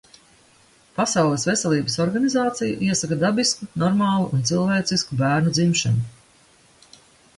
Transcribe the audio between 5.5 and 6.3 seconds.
dzimšanu.